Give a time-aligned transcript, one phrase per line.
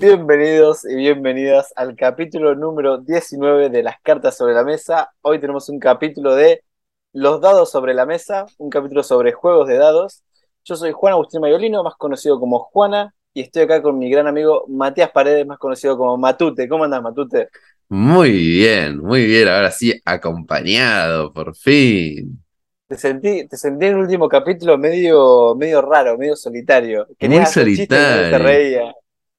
[0.00, 5.10] Bienvenidos y bienvenidas al capítulo número 19 de las cartas sobre la mesa.
[5.20, 6.64] Hoy tenemos un capítulo de
[7.12, 10.22] los dados sobre la mesa, un capítulo sobre juegos de dados.
[10.64, 14.26] Yo soy Juan Agustín Mayolino, más conocido como Juana, y estoy acá con mi gran
[14.26, 16.66] amigo Matías Paredes, más conocido como Matute.
[16.66, 17.50] ¿Cómo andas, Matute?
[17.90, 19.48] Muy bien, muy bien.
[19.48, 22.42] Ahora sí, acompañado, por fin.
[22.88, 27.06] Te sentí, te sentí en el último capítulo medio, medio raro, medio solitario.
[27.20, 28.46] Muy hacer chistes y no te solitario.
[28.46, 28.94] reía.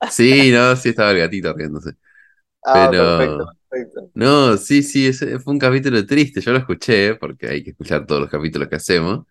[0.07, 1.91] Sí, no, sí estaba el gatito riéndose.
[2.63, 4.11] Ah, Pero- perfecto, perfecto.
[4.13, 6.41] No, sí, sí, ese fue un capítulo triste.
[6.41, 9.25] Yo lo escuché porque hay que escuchar todos los capítulos que hacemos.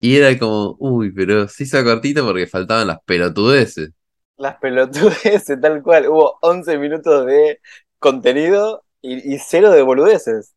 [0.00, 3.92] Y era como, uy, pero se hizo cortito porque faltaban las pelotudeces.
[4.36, 6.08] Las pelotudeces, tal cual.
[6.08, 7.60] Hubo 11 minutos de
[7.98, 10.54] contenido y, y cero de boludeces.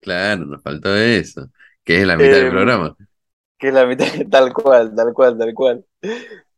[0.00, 1.50] Claro, nos faltó eso.
[1.82, 2.96] Que es la mitad del Em, programa.
[3.58, 5.86] Que es la mitad, tal cual, tal cual, tal cual.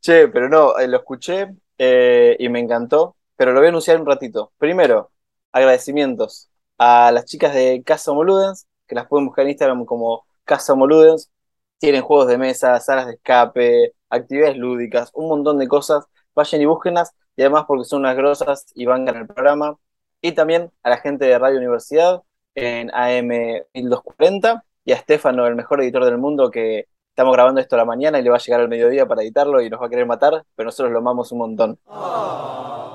[0.01, 4.01] Che, pero no, eh, lo escuché eh, y me encantó, pero lo voy a anunciar
[4.01, 4.53] un ratito.
[4.59, 5.11] Primero,
[5.53, 10.75] agradecimientos a las chicas de Casa Moludens, que las pueden buscar en Instagram como Casa
[10.75, 11.31] Moludens.
[11.79, 16.05] Tienen juegos de mesa, salas de escape, actividades lúdicas, un montón de cosas.
[16.35, 19.77] Vayan y búsquenlas, y además porque son unas grosas y van el programa.
[20.21, 22.23] Y también a la gente de Radio Universidad
[22.55, 23.29] en AM
[23.75, 27.85] 1240 y a Estefano, el mejor editor del mundo, que estamos grabando esto a la
[27.87, 30.07] mañana y le va a llegar al mediodía para editarlo y nos va a querer
[30.07, 31.81] matar, pero nosotros lo amamos un montón.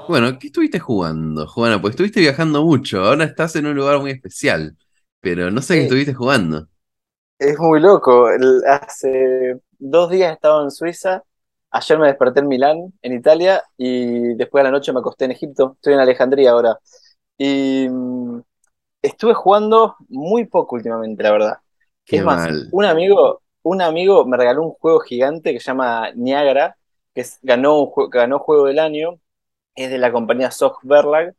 [0.07, 1.79] Bueno, ¿qué estuviste jugando, Juana?
[1.81, 3.03] Pues estuviste viajando mucho.
[3.05, 4.77] Ahora estás en un lugar muy especial.
[5.21, 5.83] Pero no sé qué Sí.
[5.83, 6.67] estuviste jugando.
[7.39, 8.27] Es muy loco.
[8.67, 11.23] Hace dos días estaba en Suiza,
[11.71, 15.31] ayer me desperté en Milán, en Italia, y después de la noche me acosté en
[15.31, 15.73] Egipto.
[15.75, 16.79] Estoy en Alejandría ahora.
[17.37, 18.41] Y mm,
[19.01, 21.57] estuve jugando muy poco últimamente, la verdad.
[22.05, 22.71] Qué Es más, mal.
[22.71, 26.77] un amigo, un amigo me regaló un juego gigante que se llama Niagara,
[27.13, 29.19] que es- ganó, un jue- ganó Juego del Año,
[29.75, 31.35] es de la compañía Soft Verlag,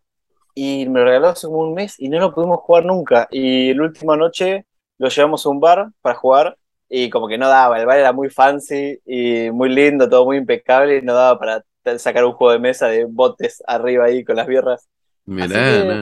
[0.54, 3.28] y me lo regaló hace como un mes y no lo pudimos jugar nunca.
[3.30, 4.66] Y la última noche
[4.98, 8.12] lo llevamos a un bar para jugar y como que no daba, el bar era
[8.12, 11.64] muy fancy y muy lindo, todo muy impecable y no daba para
[11.98, 14.88] sacar un juego de mesa de botes arriba ahí con las birras.
[15.34, 16.00] Mirá, que-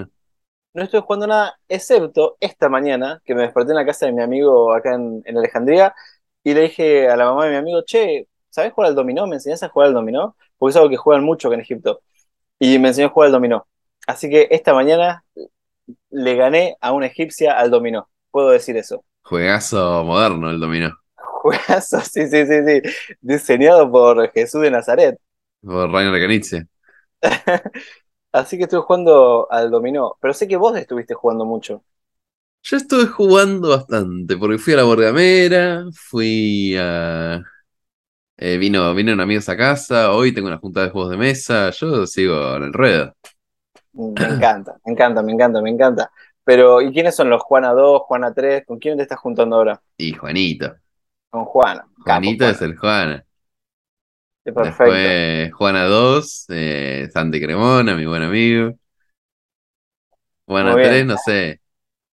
[0.74, 0.82] no.
[0.82, 4.72] Estoy jugando nada, excepto esta mañana que me desperté en la casa de mi amigo
[4.72, 5.94] acá en, en Alejandría
[6.42, 9.26] y le dije a la mamá de mi amigo, che, ¿sabés jugar al dominó?
[9.26, 10.36] ¿Me enseñás a jugar al dominó?
[10.58, 12.00] Porque es algo que juegan mucho acá en Egipto.
[12.58, 13.66] Y me enseñó a jugar al dominó.
[14.06, 15.24] Así que esta mañana
[16.10, 18.08] le gané a una egipcia al dominó.
[18.30, 19.04] Puedo decir eso.
[19.22, 20.96] Juegazo moderno el dominó.
[21.16, 22.82] Juegazo, sí, sí, sí, sí.
[23.20, 25.18] Diseñado por Jesús de Nazaret.
[25.62, 26.66] Por Rainer Knizia.
[28.32, 30.16] Así que estuve jugando al dominó.
[30.20, 31.84] Pero sé que vos estuviste jugando mucho.
[32.62, 37.42] Yo estuve jugando bastante, porque fui a la Borgamera, fui a...
[38.38, 42.06] eh, vino, vinieron amigos a casa, hoy tengo una junta de juegos de mesa, yo
[42.06, 43.14] sigo en el ruedo.
[43.92, 46.10] Me encanta, me encanta, me encanta, me encanta.
[46.44, 48.64] Pero, ¿y quiénes son los Juana 2, Juana 3?
[48.66, 49.80] ¿Con quién te estás juntando ahora?
[49.98, 50.80] Y Juanito.
[51.30, 51.88] Con Juana.
[52.04, 53.24] Capo, Juanito es el Juana.
[54.44, 54.64] Perfecto.
[54.64, 58.74] Después Juana 2, eh, Santi Cremona, mi buen amigo.
[60.46, 60.90] Juana Muy bien.
[60.90, 61.60] 3, no sé.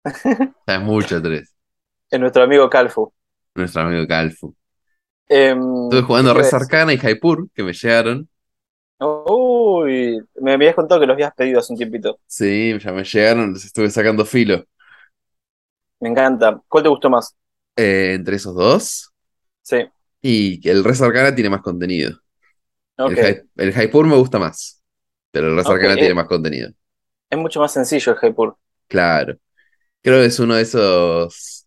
[0.66, 1.54] Ya es mucho 3.
[2.10, 3.12] Es nuestro amigo Calfu.
[3.54, 4.54] Nuestro amigo Calfu.
[5.28, 6.54] Em, Estuve jugando ¿qué te Res?
[6.54, 8.28] Arcana y Jaipur, que me llegaron.
[8.98, 12.18] Uy, me habías contado que los habías pedido hace un tiempito.
[12.26, 14.64] Sí, ya me llegaron, les estuve sacando filo.
[16.00, 16.62] Me encanta.
[16.68, 17.34] ¿Cuál te gustó más?
[17.76, 19.12] Eh, entre esos dos.
[19.62, 19.76] Sí,
[20.28, 22.18] Y el Res Arcana tiene más contenido.
[22.96, 24.82] El, Hai- el Jaipur me gusta más.
[25.30, 25.98] Pero el Res Arcana eh.
[25.98, 26.70] tiene más contenido.
[27.30, 28.56] Es mucho más sencillo el Jaipur.
[28.88, 29.36] Claro.
[30.02, 31.66] Creo que es uno de esos.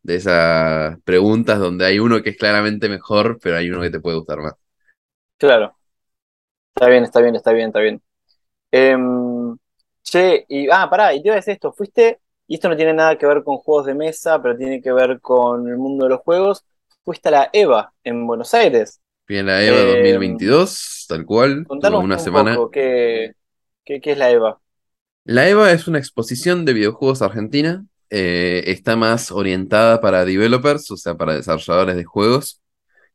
[0.00, 4.00] De esas preguntas donde hay uno que es claramente mejor, pero hay uno que te
[4.00, 4.54] puede gustar más.
[5.36, 5.76] Claro.
[6.74, 8.02] Está bien, está bien, está bien, está bien.
[8.70, 9.56] Em,
[10.02, 10.68] che, y.
[10.70, 11.72] Ah, pará, y te iba a decir esto.
[11.72, 14.92] Fuiste, y esto no tiene nada que ver con juegos de mesa, pero tiene que
[14.92, 16.64] ver con el mundo de los juegos.
[17.08, 19.00] Fuiste a la EVA en Buenos Aires.
[19.26, 21.64] Fui a la EVA Eh, 2022, tal cual.
[21.66, 22.54] Contanos una un semana.
[22.54, 23.32] poco qué,
[23.82, 24.60] qué, qué es la EVA.
[25.24, 27.86] La EVA es una exposición de videojuegos argentina.
[28.10, 32.60] eh, está más orientada para developers, o sea, para desarrolladores de juegos,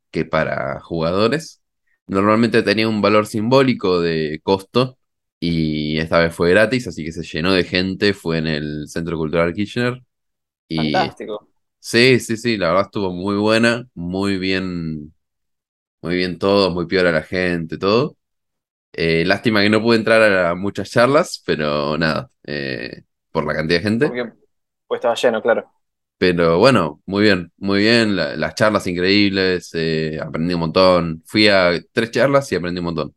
[0.10, 1.62] que para jugadores.
[2.08, 4.98] Normalmente tenía un valor simbólico de costo
[5.40, 8.16] Y esta vez fue gratis, así que se llenó de gente.
[8.16, 10.02] Fue en el Centro Cultural Kirchner.
[10.68, 11.53] Y Fantástico.
[11.84, 15.14] Sí, sí, sí, la verdad estuvo muy buena, muy bien,
[16.02, 18.18] muy bien todo, muy piola la gente, todo.
[18.94, 23.80] Eh, lástima que no pude entrar a muchas charlas, pero nada, eh, por la cantidad
[23.80, 24.06] de gente.
[24.08, 24.32] Porque
[24.88, 25.72] pues estaba lleno, claro.
[26.18, 28.16] Pero bueno, muy bien, muy bien.
[28.16, 31.24] la- las charlas increíbles, eh, aprendí un montón.
[31.26, 33.16] Fui a tres charlas y aprendí un montón.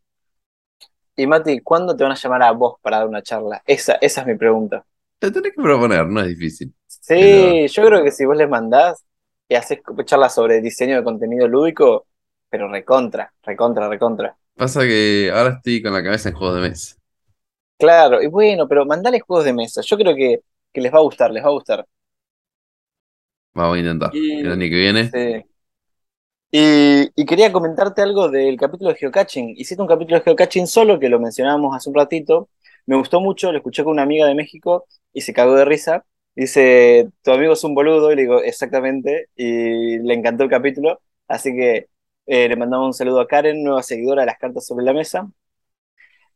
[1.14, 3.62] Y Mati, ¿cuándo te van a llamar a vos para dar una charla?
[3.66, 4.86] Esa, esa es mi pregunta.
[5.18, 6.74] Te tenés que proponer, no es difícil.
[7.06, 9.04] Sí, Pero- yo creo que si vos les mandás
[9.48, 12.06] y haces charlas sobre diseño de contenido lúdico,
[12.50, 14.36] pero recontra, recontra, recontra.
[14.56, 16.96] Pasa que ahora estoy con la cabeza en juegos de mesa.
[17.78, 19.82] Claro, y bueno, pero mandales juegos de mesa.
[19.82, 20.40] Yo creo que,
[20.72, 21.86] que les va a gustar, les va a gustar.
[23.54, 24.10] Vamos a intentar.
[24.12, 25.10] Y- El año que viene.
[25.10, 25.44] Sí.
[26.50, 29.54] Y, y quería comentarte algo del capítulo de geocaching.
[29.56, 32.48] Hiciste un capítulo de geocaching solo, que lo mencionábamos hace un ratito.
[32.86, 36.04] Me gustó mucho, lo escuché con una amiga de México y se cagó de risa.
[36.36, 41.00] Dice, tu amigo es un boludo, y le digo, exactamente, y le encantó el capítulo.
[41.28, 41.88] Así que
[42.26, 45.28] eh, le mandamos un saludo a Karen, nueva seguidora de las cartas sobre la mesa.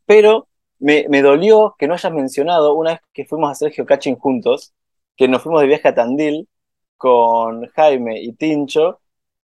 [0.06, 0.48] Pero
[0.78, 4.72] me, me dolió que no hayas mencionado una vez que fuimos a hacer geocaching juntos,
[5.16, 6.48] que nos fuimos de viaje a Tandil
[6.96, 9.00] con Jaime y Tincho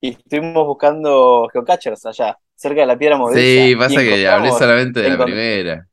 [0.01, 3.61] y estuvimos buscando geocachers allá, cerca de la piedra movediza.
[3.61, 5.87] Sí, pasa que hablé solamente de la primera.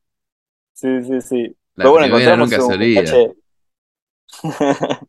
[0.73, 1.57] Sí, sí, sí.
[1.77, 3.13] La Pero bueno, primera nunca se olvida.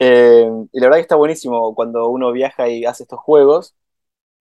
[0.00, 3.74] Eh, y la verdad que está buenísimo cuando uno viaja y hace estos juegos.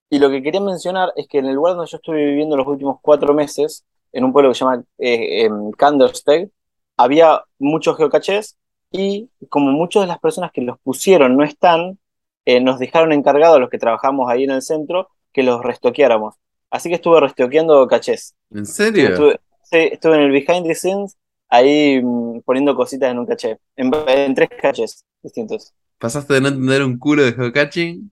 [0.10, 2.68] Y lo que quería mencionar es que en el lugar donde yo estuve viviendo los
[2.68, 6.52] últimos cuatro meses, en un pueblo que se llama eh, em, Kandersteg,
[6.98, 8.58] había muchos geocaches
[8.92, 11.98] y como muchas de las personas que los pusieron no están,
[12.46, 16.36] eh, nos dejaron encargados los que trabajamos ahí en el centro que los restoqueáramos.
[16.70, 18.36] Así que estuve restoqueando cachés.
[18.52, 19.10] ¿En serio?
[19.10, 21.18] Estuve, sí, estuve en el behind the scenes
[21.54, 25.74] ahí mm, poniendo cositas en un caché, en, en tres cachés distintos.
[25.98, 28.12] Pasaste de no entender un culo de geocaching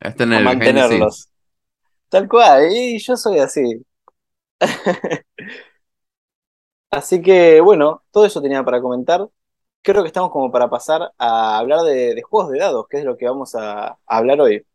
[0.00, 1.28] a estar en el mantenerlos.
[2.08, 3.62] Tal cual, y yo soy así.
[6.90, 9.28] Así que bueno, todo eso tenía para comentar.
[9.82, 13.04] Creo que estamos como para pasar a hablar de, de juegos de dados, que es
[13.04, 14.66] lo que vamos a, a hablar hoy.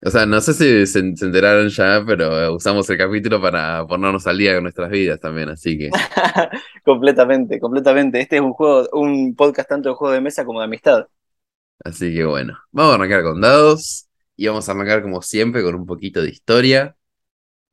[0.00, 4.38] O sea, no sé si se, enteraron ya, pero usamos el capítulo para ponernos al
[4.38, 5.90] día con nuestras vidas también, así que
[6.84, 8.20] Completamente, completamente.
[8.20, 11.08] Este es un juego, un podcast tanto de juego de mesa como de amistad.
[11.84, 15.74] Así que bueno, vamos a arrancar con dados y vamos a arrancar como siempre con
[15.74, 16.96] un poquito de historia.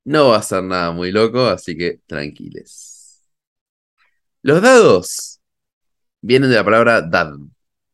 [0.04, 3.24] No va a ser nada muy loco, así que tranquiles.
[4.42, 5.40] Los dados
[6.22, 7.34] vienen de la palabra dad,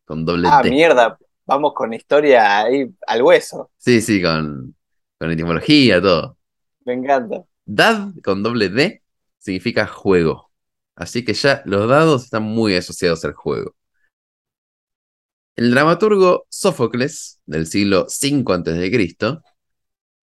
[0.06, 0.70] con doble Ah, D.
[0.70, 1.18] mierda,
[1.52, 3.72] vamos con historia ahí al hueso.
[3.78, 4.76] Sí, sí, con,
[5.20, 6.38] con etimología, todo.
[6.86, 7.44] Me encanta.
[7.66, 9.02] Dad con doble D
[9.38, 10.50] significa juego.
[10.96, 13.76] Así que ya los dados están muy asociados al juego.
[15.56, 19.40] El dramaturgo Sófocles, del siglo V a.C.,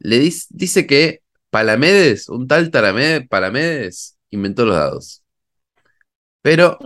[0.01, 5.23] le dis- dice que Palamedes, un tal Palamedes, inventó los dados.
[6.43, 6.79] Pero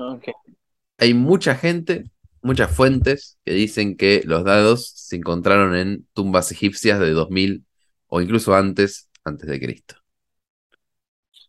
[0.98, 2.10] hay mucha gente,
[2.42, 7.64] muchas fuentes que dicen que los dados se encontraron en tumbas egipcias de 2000
[8.08, 9.96] o incluso antes, antes de Cristo.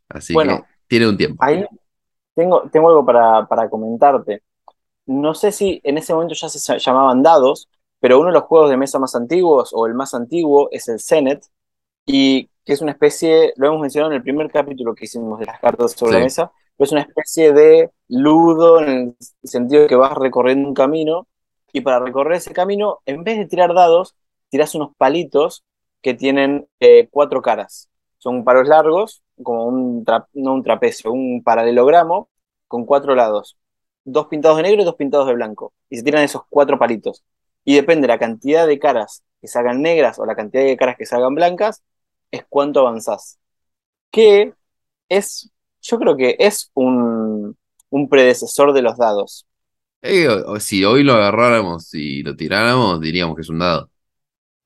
[0.09, 1.43] Así Bueno, que tiene un tiempo.
[1.43, 1.65] Ahí
[2.35, 4.43] tengo, tengo algo para, para comentarte.
[5.05, 7.67] No sé si en ese momento ya se llamaban dados,
[7.99, 10.99] pero uno de los juegos de mesa más antiguos, o el más antiguo, es el
[10.99, 11.45] Senet,
[12.05, 15.45] y que es una especie, lo hemos mencionado en el primer capítulo que hicimos de
[15.45, 16.51] las cartas sobre la mesa,
[16.83, 21.27] es una especie de ludo en el sentido de que vas recorriendo un camino,
[21.73, 24.15] y para recorrer ese camino, en vez de tirar dados,
[24.49, 25.63] tirás unos palitos
[26.01, 27.89] que tienen eh, cuatro caras.
[28.19, 32.29] Son palos largos, como un, no un trapecio, un paralelogramo
[32.67, 33.57] con cuatro lados.
[34.05, 35.73] Dos pintados de negro y dos pintados de blanco.
[35.89, 37.23] Y se tiran esos cuatro palitos.
[37.65, 40.77] Y depende de la cantidad de caras que se hagan negras o la cantidad de
[40.77, 41.83] caras que se hagan blancas,
[42.31, 43.39] es cuánto avanzás.
[44.11, 44.53] Que
[45.09, 45.51] es,
[45.83, 47.57] yo creo que es un,
[47.91, 49.45] un predecesor de los dados.
[50.01, 53.89] Eh, o- o si hoy lo agarráramos y lo tiráramos, diríamos que es un dado.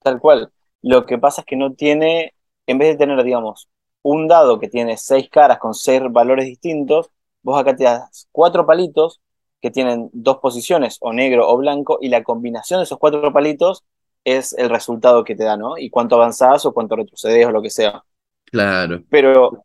[0.04, 0.52] Tal cual.
[0.82, 2.34] Lo que pasa es que no tiene,
[2.68, 3.68] en vez de tener, digamos,
[4.04, 7.10] un dado que tiene seis caras con seis valores distintos,
[7.42, 9.22] vos acá te das cuatro palitos
[9.62, 13.84] que tienen dos posiciones, o negro o blanco, y la combinación de esos cuatro palitos
[14.24, 15.78] es el resultado que te da, ¿no?
[15.78, 18.04] Y cuánto avanzás o cuánto retrocedes o lo que sea.
[18.46, 19.04] Claro.
[19.10, 19.64] Pero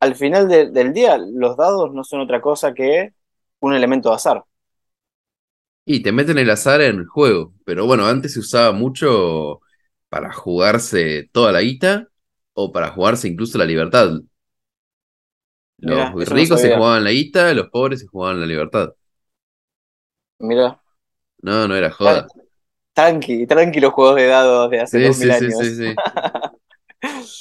[0.00, 3.14] al final de- del día, los dados no son otra cosa que
[3.60, 4.44] un elemento de azar.
[5.84, 7.54] Y te meten el azar en el juego.
[7.64, 9.60] Pero bueno, antes se usaba mucho
[10.08, 12.08] para jugarse toda la guita
[12.54, 14.20] o para jugarse incluso la libertad.
[15.78, 18.90] Los Mirá, eso no ricos se jugaban la guita, los pobres se jugaban la libertad.
[20.40, 20.80] Mira,
[21.42, 22.32] No, no era joda.
[22.94, 25.82] tranqui, tranqui los juegos de dados de hace Sí, dos sí, mil sí, años.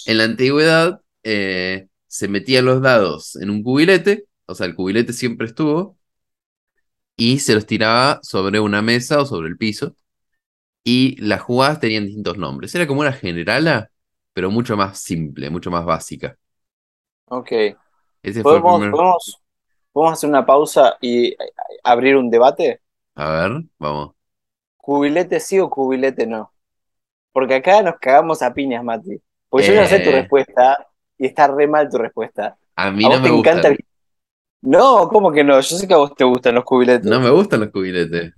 [0.05, 5.13] En la antigüedad eh, se metían los dados en un cubilete, o sea, el cubilete
[5.13, 5.97] siempre estuvo,
[7.15, 9.95] y se los tiraba sobre una mesa o sobre el piso,
[10.83, 12.75] y las jugadas tenían distintos nombres.
[12.75, 13.91] Era como una generala,
[14.33, 16.37] pero mucho más simple, mucho más básica.
[17.25, 17.51] Ok.
[18.21, 18.91] Ese fue el ¿Podemos, primer...
[18.91, 19.41] podemos,
[19.93, 21.37] podemos hacer una pausa y eh,
[21.83, 22.81] abrir un debate?
[23.15, 24.15] A ver, vamos.
[24.77, 26.53] ¿Cubilete sí o cubilete no?
[27.33, 29.21] Porque acá nos cagamos a piñas, Mati.
[29.49, 30.11] Porque yo ya sé tu Eh.
[30.11, 30.87] respuesta
[31.17, 32.57] y está re mal tu respuesta.
[32.75, 33.77] A mí ¿A no vos me te encanta el...
[34.61, 35.55] No, ¿cómo que no?
[35.55, 37.05] Yo sé que a vos te gustan los cubiletes.
[37.05, 38.33] No me gustan los cubiletes.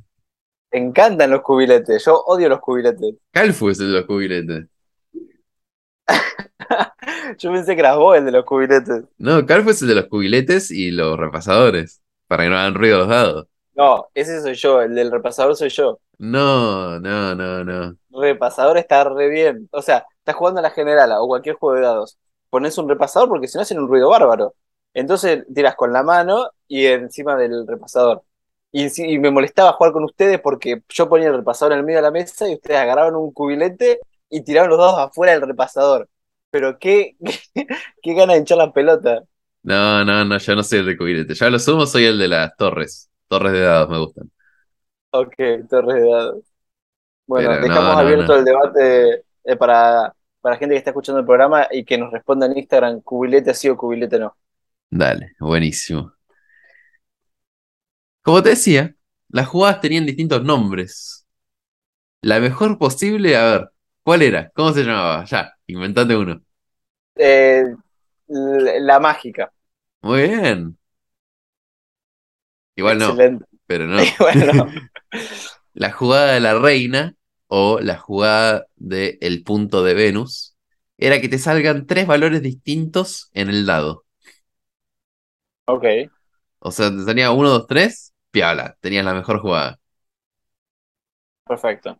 [0.70, 2.06] Te encantan los cubiletes.
[2.06, 3.16] Yo odio los cubiletes.
[3.32, 4.68] Calfu es el de los cubiletes.
[7.38, 9.04] Yo pensé que eras vos el de los cubiletes.
[9.18, 13.00] No, Calfu es el de los cubiletes y los repasadores, para que no hagan ruido
[13.00, 13.48] los dados.
[13.76, 14.82] No, ese soy yo.
[14.82, 16.00] El del repasador soy yo.
[16.18, 17.96] No, no, no, no.
[18.12, 19.70] Repasador está re bien.
[19.72, 22.18] O sea, estás jugando a la generala o cualquier juego de dados.
[22.50, 24.56] Pones un repasador porque si no hacen un ruido bárbaro.
[24.94, 28.24] Entonces tiras con la mano y encima del repasador.
[28.72, 32.04] Y, me molestaba jugar con ustedes porque yo ponía el repasador en el medio de
[32.04, 36.08] la mesa y ustedes agarraban un cubilete y tiraban los dados afuera del repasador.
[36.52, 37.16] Pero qué,
[37.54, 37.68] qué,
[38.02, 39.24] qué gana de hinchar la pelota.
[39.64, 41.34] No, no, no, yo no soy el de cubilete.
[41.34, 43.10] Yo a lo sumo soy el de las torres.
[43.28, 44.32] Torres de dados me gustan.
[45.12, 45.36] Ok,
[45.70, 46.44] torres de dados.
[47.26, 48.40] Bueno, Pero no, dejamos no, abierto no.
[48.40, 52.46] el debate eh, para, para gente que está escuchando el programa y que nos responda
[52.48, 54.36] en Instagram, cubilete sí o cubilete no.
[54.92, 56.14] Dale, buenísimo.
[58.22, 58.96] Como te decía,
[59.30, 61.26] las jugadas tenían distintos nombres.
[62.22, 63.70] La mejor posible, a ver,
[64.04, 64.52] ¿cuál era?
[64.52, 65.26] ¿Cómo se llamaba?
[65.26, 66.42] Ya, inventate uno.
[67.16, 67.64] Eh,
[68.28, 69.52] la mágica.
[70.02, 70.78] Muy bien.
[72.76, 73.46] Igual no, Excelente.
[73.68, 74.00] pero no.
[74.20, 74.66] Bueno,
[75.74, 77.16] La jugada de la reina
[77.50, 80.58] o la jugada del punto de Venus
[80.98, 84.06] era que te salgan tres valores distintos en el dado.
[85.68, 86.12] ok,
[86.60, 89.80] O sea, te salía 1, 2, 3, piala, tenías la mejor jugada.
[91.46, 92.00] perfecto.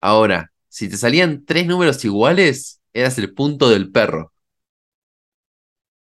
[0.00, 4.32] Ahora, si te salían tres números iguales, eras el punto del perro.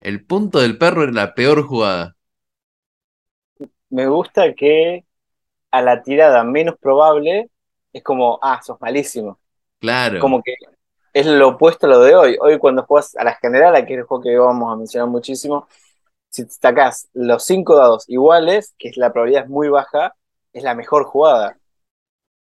[0.01, 2.15] El punto del perro era la peor jugada.
[3.91, 5.05] Me gusta que
[5.73, 7.51] a la tirada menos probable
[7.95, 9.41] es como, ah, sos malísimo.
[9.79, 10.55] Claro, Como que
[11.13, 12.37] es lo opuesto a lo de hoy.
[12.41, 15.69] Hoy cuando juegas a la general, que es el juego que vamos a mencionar muchísimo,
[16.31, 20.15] si sacás los cinco dados iguales, que es la probabilidad es muy baja,
[20.53, 21.59] es la mejor jugada.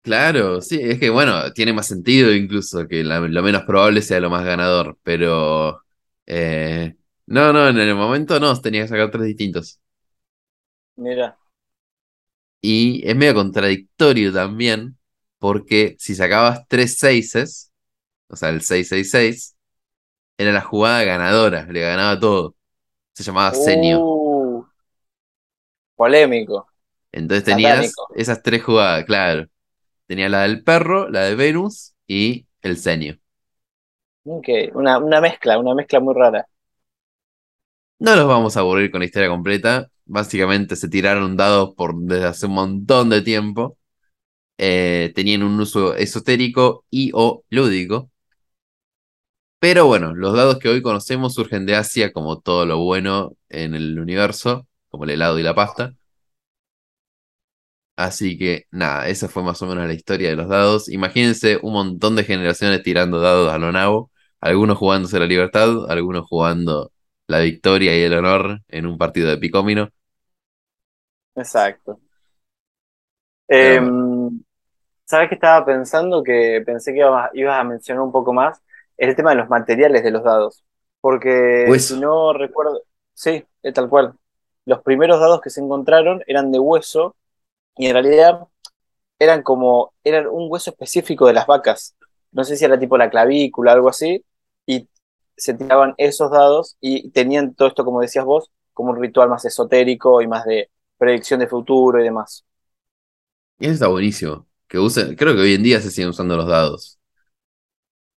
[0.02, 4.20] claro, sí, es que bueno, tiene más sentido incluso que la- lo menos probable sea
[4.20, 5.82] lo más ganador, pero
[6.26, 6.96] eh,
[7.28, 9.80] no, no, en el momento no, tenías que sacar tres distintos.
[10.98, 11.38] Mira,
[12.62, 14.98] Y es medio contradictorio también,
[15.46, 17.72] porque si sacabas tres seises,
[18.30, 19.56] o sea, el 666,
[20.38, 22.56] era la jugada ganadora, le ganaba todo.
[23.14, 24.08] Se llamaba senio.
[24.08, 24.66] uh,
[25.96, 26.68] polémico,
[27.12, 28.08] Entonces tenías satánico.
[28.16, 29.48] esas tres jugadas, claro.
[30.08, 33.20] Tenía la del perro, la de Venus y el senio.
[34.26, 36.48] Ok, una, una mezcla, una mezcla muy rara.
[38.00, 39.90] No los vamos a aburrir con la historia completa.
[40.06, 43.78] Básicamente se tiraron dados por desde hace un montón de tiempo.
[44.58, 48.12] Eh, tenían un uso esotérico y o lúdico.
[49.60, 53.74] Pero bueno, los dados que hoy conocemos surgen de Asia como todo lo bueno en
[53.76, 55.96] el universo, como el helado y la pasta.
[57.98, 60.90] Así que nada, esa fue más o menos la historia de los dados.
[60.90, 66.26] Imagínense un montón de generaciones tirando dados a lo nabo, algunos jugándose la libertad, algunos
[66.28, 66.92] jugando
[67.28, 69.90] la victoria y el honor en un partido de picómino.
[71.36, 72.02] Exacto.
[75.06, 76.24] ¿Sabes qué estaba pensando?
[76.24, 78.62] Que pensé que ibas, a mencionar un poco más
[78.98, 80.64] el tema de los materiales de los dados.
[81.02, 81.96] Porque Hueso.
[81.96, 82.82] si no recuerdo,
[83.14, 84.16] sí, es tal cual.
[84.66, 87.16] Los primeros dados que se encontraron eran de hueso
[87.78, 88.48] y en realidad
[89.20, 91.96] eran como, eran un hueso específico de las vacas.
[92.32, 94.26] No sé si era tipo la clavícula, algo así,
[94.66, 94.90] y
[95.38, 99.46] se tiraban esos dados y tenían todo esto, como decías vos, como un ritual más
[99.46, 102.46] esotérico y más de predicción de futuro y demás.
[103.60, 104.46] Y eso está buenísimo.
[104.68, 107.00] Que usen, creo que hoy en día se siguen usando los dados.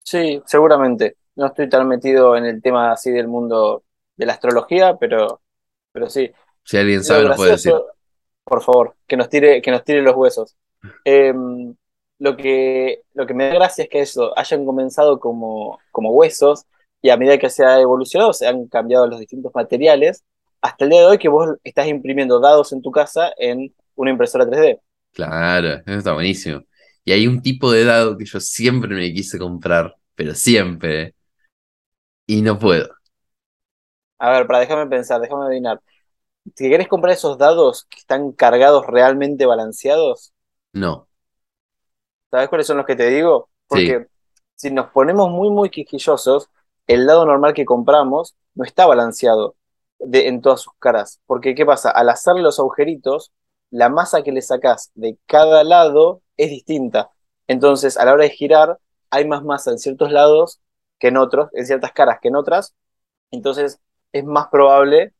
[0.02, 1.16] Sí, seguramente.
[1.34, 3.84] No estoy tan metido en el tema así del mundo
[4.16, 5.40] de la astrología, pero,
[5.92, 6.30] pero sí.
[6.64, 7.72] Si alguien Lo sabe, nos puede decir.
[8.44, 10.56] por favor, que nos tire, que nos tire los huesos.
[11.04, 11.34] Eh,
[12.18, 16.64] lo que, lo que me da gracia es que eso, hayan comenzado como, como huesos,
[17.02, 20.24] y a medida que se ha evolucionado, se han cambiado los distintos materiales,
[20.60, 24.10] hasta el día de hoy que vos estás imprimiendo dados en tu casa en una
[24.10, 24.80] impresora 3D.
[25.16, 26.62] Claro, eso está buenísimo.
[27.04, 31.14] Y hay un tipo de dado que yo siempre me quise comprar, pero siempre,
[32.26, 32.88] y no puedo.
[34.18, 35.80] A ver, para déjame pensar, déjame adivinar.
[36.56, 40.34] Si querés comprar esos dados que están cargados realmente balanceados,
[40.74, 41.08] No.
[42.30, 43.50] ¿sabes cuáles son los que te digo?
[43.70, 43.92] Sí.
[43.92, 44.06] Porque
[44.54, 46.50] si nos ponemos muy, muy quisquillosos,
[46.86, 49.56] el dado normal que compramos no está balanceado
[49.98, 51.20] de, en todas sus caras.
[51.26, 51.90] Porque, ¿qué pasa?
[51.90, 53.32] Al hacer los agujeritos,
[53.76, 57.10] la masa que le sacás de cada lado es distinta.
[57.46, 58.78] Entonces, a la hora de girar,
[59.10, 60.60] hay más masa en ciertos lados
[60.98, 62.74] que en otros, en ciertas caras que en otras.
[63.30, 63.80] Entonces,
[64.12, 65.14] es más probable,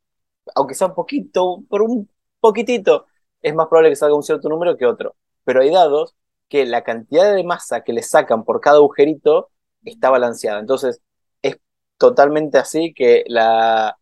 [0.54, 2.10] aunque sea un poquito, por un
[2.40, 3.06] poquitito,
[3.42, 5.16] es más probable que salga un cierto número que otro.
[5.44, 6.16] Pero hay dados
[6.48, 9.50] que la cantidad de masa que le sacan por cada agujerito
[9.84, 10.60] está balanceada.
[10.60, 11.02] Entonces,
[11.42, 11.58] es
[11.98, 13.98] totalmente así que la,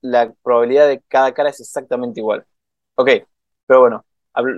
[0.00, 2.46] la probabilidad de cada cara es exactamente igual.
[2.96, 3.10] Ok,
[3.68, 4.06] pero bueno,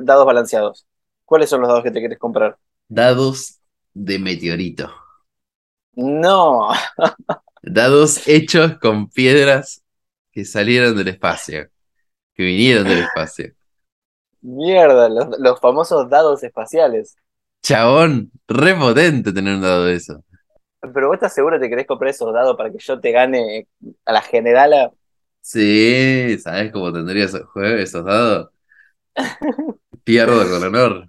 [0.05, 0.87] dados balanceados.
[1.26, 2.59] ¿Cuáles son los dados que te quieres comprar?
[2.90, 3.59] Dados
[3.95, 4.93] de meteorito.
[5.97, 6.73] No,
[7.62, 9.83] Dados hechos con piedras
[10.33, 11.71] que salieron del espacio,
[12.35, 13.55] que vinieron del espacio.
[14.43, 17.17] mierda, los, los famosos dados espaciales.
[17.62, 20.23] Chabón, re potente tener un dado de eso.
[20.95, 23.69] Pero vos estás seguro que te querés comprar esos dados para que yo te gane
[24.05, 24.93] a la generala.
[25.43, 28.50] Sí, ¿sabes cómo tendría esos juegos, esos dados?
[30.05, 31.07] Pierdo con honor.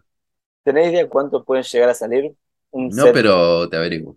[0.64, 2.34] ¿Tenés idea cuánto pueden llegar a salir?
[2.72, 4.16] Un No, set, pero te averiguo.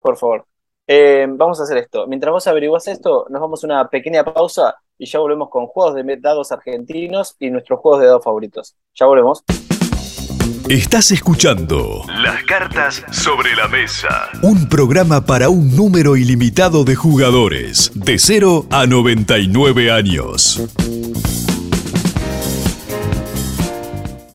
[0.00, 0.44] por favor.
[0.86, 2.06] Eh, vamos a hacer esto.
[2.08, 5.94] Mientras vos averiguás esto, nos vamos a una pequeña pausa y ya volvemos con juegos
[5.94, 8.74] de dados argentinos y nuestros juegos de dados favoritos.
[8.94, 9.44] Ya volvemos.
[10.68, 14.28] Estás escuchando Las cartas sobre la mesa.
[14.42, 20.60] un programa para un número ilimitado de jugadores, de 0 a 99 años.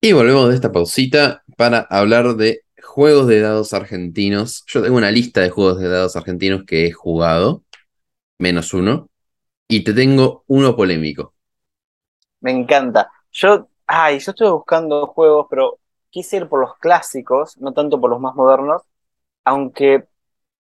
[0.05, 4.63] Y volvemos de esta pausita para hablar de juegos de dados argentinos.
[4.67, 7.63] Yo tengo una lista de juegos de dados argentinos que he jugado,
[8.37, 9.09] menos uno,
[9.67, 11.33] y te tengo uno polémico.
[12.41, 13.09] Me encanta.
[13.31, 15.79] Yo, ay, yo estuve buscando juegos, pero
[16.11, 18.83] quise ir por los clásicos, no tanto por los más modernos,
[19.43, 20.03] aunque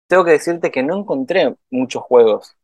[0.07, 2.59] tengo que decirte que no encontré muchos juegos.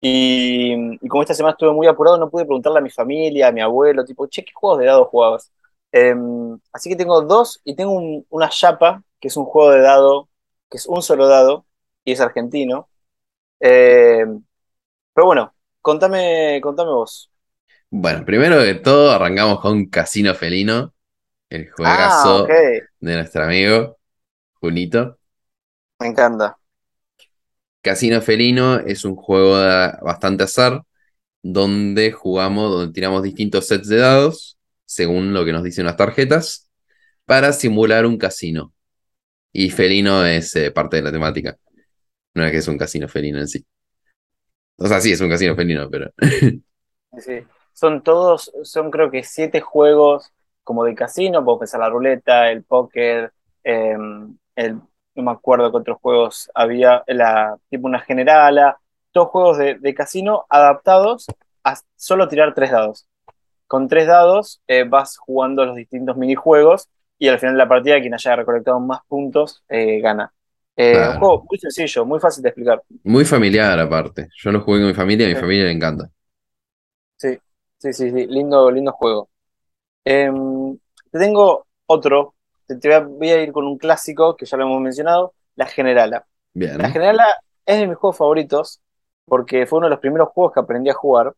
[0.00, 0.72] Y,
[1.04, 3.60] y como esta semana estuve muy apurado, no pude preguntarle a mi familia, a mi
[3.60, 5.52] abuelo, tipo, che, ¿qué juegos de dados jugabas?
[5.92, 9.80] Em, así que tengo dos y tengo un- una chapa, que es un juego de
[9.80, 10.28] dado,
[10.70, 11.66] que es un solo dado,
[12.04, 12.90] y es argentino.
[13.60, 14.44] Em,
[15.14, 17.30] pero bueno, contame, contame vos.
[17.90, 20.94] Bueno, primero de todo arrancamos con Casino Felino,
[21.50, 23.98] el Ah, juegazo ok, de nuestro amigo
[24.54, 25.18] Junito.
[26.00, 26.58] me encanta.
[27.82, 30.82] Casino Felino es un juego de bastante azar,
[31.42, 34.57] donde jugamos, donde tiramos distintos sets de dados,
[34.88, 36.70] según lo que nos dicen las tarjetas,
[37.26, 38.72] para simular un casino.
[39.52, 41.58] Y felino es eh, parte de la temática.
[42.34, 43.64] No es que es un casino felino en sí.
[44.76, 46.10] O sea, sí es un casino felino, pero.
[47.20, 47.44] Sí.
[47.72, 50.30] Son todos, son creo que siete juegos
[50.62, 53.32] como de casino, puedo pensar la ruleta, el póker,
[53.64, 53.96] eh,
[54.56, 58.78] el, no me acuerdo qué otros juegos había, la, tipo una generala,
[59.10, 61.26] todos juegos de, de casino adaptados
[61.64, 63.07] a solo tirar tres dados.
[63.68, 68.00] Con tres dados eh, vas jugando los distintos minijuegos y al final de la partida
[68.00, 70.32] quien haya recolectado más puntos eh, gana.
[70.76, 71.12] Eh, Claro.
[71.12, 72.82] Un juego muy sencillo, muy fácil de explicar.
[73.04, 74.28] Muy familiar aparte.
[74.36, 75.40] Yo lo jugué con mi familia y a mi Sí.
[75.40, 76.10] familia le encanta.
[77.16, 77.38] Sí,
[77.78, 79.28] sí, sí, sí, lindo, lindo juego.
[80.04, 80.78] Em,
[81.10, 82.34] te tengo otro,
[82.66, 85.34] te, te voy a, voy a ir con un clásico que ya lo hemos mencionado,
[85.56, 86.18] La Generala.
[86.18, 86.92] La Bien.
[86.92, 87.26] Generala
[87.66, 88.80] es de mis juegos favoritos
[89.24, 91.34] porque fue uno de los primeros juegos que aprendí a jugar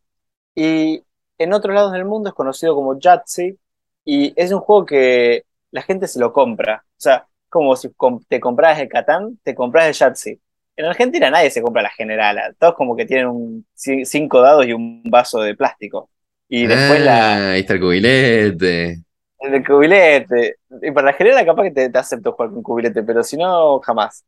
[0.55, 1.03] y
[1.41, 3.57] en otros lados del mundo es conocido como Yahtzee
[4.05, 6.85] y es un juego que la gente se lo compra.
[6.87, 7.91] O sea, como si
[8.29, 10.41] te compras el Catán, te compras el Yahtzee.
[10.77, 14.73] En Argentina nadie se compra la Generala, todos como que tienen un, cinco dados y
[14.73, 16.11] un vaso de plástico.
[16.49, 19.03] Y después la, Ah, ahí está el cubilete.
[19.39, 20.57] el cubilete.
[20.83, 23.81] Y para la general capaz que te, te acepto jugar con cubilete, pero si no,
[23.81, 24.25] jamás.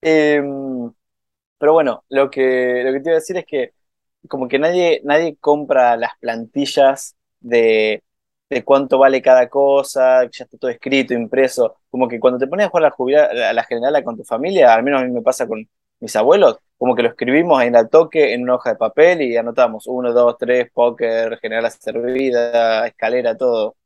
[0.00, 0.92] Em,
[1.58, 3.74] pero bueno, lo que, lo que te iba a decir es que
[4.28, 8.02] como que nadie, nadie compra las plantillas de,
[8.50, 11.76] de cuánto vale cada cosa, ya está todo escrito, impreso.
[11.90, 14.24] Como que cuando te pones a jugar a la, jubila- a la general con tu
[14.24, 15.68] familia, al menos a mí me pasa con
[16.00, 19.36] mis abuelos, como que lo escribimos en al toque en una hoja de papel y
[19.36, 23.76] anotamos uno, dos, tres, póker, general servida, escalera, todo.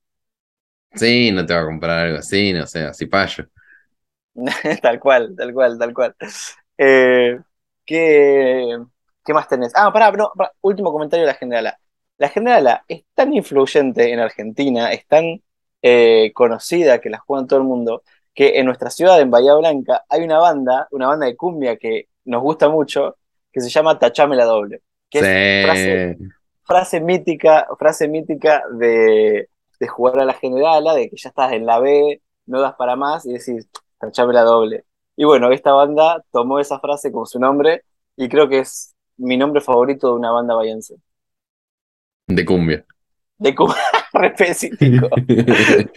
[0.94, 3.44] Sí, no te va a comprar algo así, no sé, así payo.
[4.82, 6.14] Tal cual, tal cual, tal cual.
[6.78, 7.38] Eh,
[7.84, 8.76] ¿Qué,
[9.24, 9.72] qué más tenés?
[9.74, 11.78] Ah, pará, no, pará, último comentario de la Generala.
[12.18, 15.42] La Generala es tan influyente en Argentina, es tan
[15.82, 18.02] eh, conocida que la juega en todo el mundo,
[18.34, 22.08] que en nuestra ciudad, en Bahía Blanca, hay una banda, una banda de cumbia que
[22.24, 23.16] nos gusta mucho,
[23.52, 24.82] que se llama Tachame la Doble.
[25.10, 26.18] Que es
[26.64, 31.66] frase, mítica, frase mítica de, de jugar a la generala, de que ya estás en
[31.66, 34.84] la B, no das para más y decís, tachame la doble.
[35.16, 37.84] Y bueno, esta banda tomó esa frase como su nombre
[38.16, 40.96] y creo que es mi nombre favorito de una banda bahiense.
[42.26, 42.84] De cumbia.
[43.38, 43.54] De
[44.12, 45.08] re específico.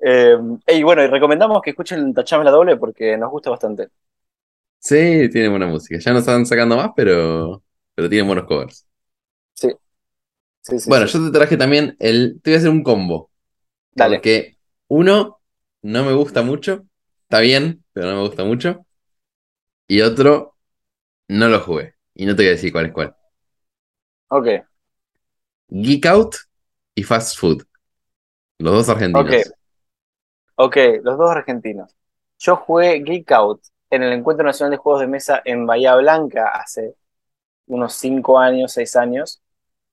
[0.00, 0.36] Eh,
[0.68, 3.88] y bueno, y recomendamos que escuchen Tachame la doble porque nos gusta bastante.
[4.78, 5.98] Sí, tiene buena música.
[5.98, 7.62] Ya no están sacando más, pero,
[7.96, 8.86] pero tienen buenos covers.
[9.54, 9.72] Sí,
[10.60, 10.88] sí, sí.
[10.88, 11.18] Bueno, sí.
[11.18, 12.40] yo te traje también el.
[12.42, 13.30] Te voy a hacer un combo.
[13.92, 14.18] Dale.
[14.18, 15.40] Porque uno
[15.82, 16.84] no me gusta mucho.
[17.22, 18.86] Está bien, pero no me gusta mucho.
[19.88, 20.57] Y otro
[21.28, 21.94] no lo jugué.
[22.14, 23.16] Y no te voy a decir cuál es cuál.
[24.30, 24.48] Ok,
[25.70, 26.36] Geek Out
[26.94, 27.64] y Fast Food.
[28.58, 29.26] Los dos argentinos.
[29.30, 29.58] ok.
[30.56, 31.94] Ok, los dos argentinos.
[32.38, 36.48] Yo jugué Geek Out en el Encuentro Nacional de Juegos de Mesa en Bahía Blanca
[36.48, 36.94] hace
[37.66, 39.42] unos 5 años, 6 años,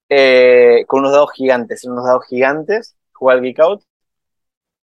[0.09, 3.83] eh, con unos dados gigantes, unos dados gigantes, jugué al Geek Out.